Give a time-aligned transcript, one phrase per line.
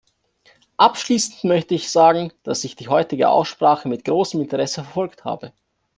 [0.77, 5.53] Abschließend möchte ich sagen, dass ich die heutige Aussprache mit großem Interesse verfolgt habe.